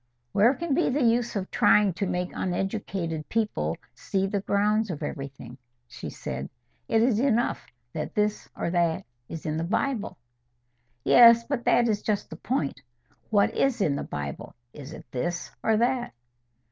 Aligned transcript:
"Where 0.31 0.55
can 0.55 0.73
be 0.73 0.89
the 0.89 1.03
use 1.03 1.35
of 1.35 1.51
trying 1.51 1.93
to 1.93 2.07
make 2.07 2.31
uneducated 2.33 3.29
people 3.29 3.77
see 3.93 4.25
the 4.25 4.41
grounds 4.41 4.89
of 4.89 5.03
everything?" 5.03 5.59
she 5.87 6.09
said. 6.09 6.49
"It 6.87 7.03
is 7.03 7.19
enough 7.19 7.67
that 7.93 8.15
this 8.15 8.49
or 8.57 8.71
that 8.71 9.05
is 9.29 9.45
in 9.45 9.57
the 9.57 9.63
Bible." 9.63 10.17
"Yes; 11.03 11.43
but 11.43 11.65
there 11.65 11.87
is 11.87 12.01
just 12.01 12.31
the 12.31 12.35
point. 12.37 12.81
What 13.29 13.53
is 13.53 13.79
in 13.79 13.95
the 13.95 14.01
Bible? 14.01 14.55
Is 14.73 14.91
it 14.91 15.05
this 15.11 15.51
or 15.61 15.77
that?" 15.77 16.13